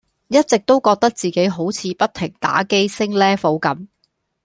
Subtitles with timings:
[0.29, 3.85] 一直都覺得自己好似不停打機升 Level 咁